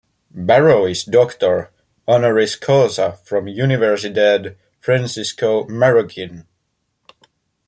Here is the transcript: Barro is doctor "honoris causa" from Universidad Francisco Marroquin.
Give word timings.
Barro 0.35 0.87
is 0.89 1.03
doctor 1.03 1.69
"honoris 2.07 2.55
causa" 2.55 3.19
from 3.23 3.45
Universidad 3.45 4.55
Francisco 4.79 5.65
Marroquin. 5.65 6.47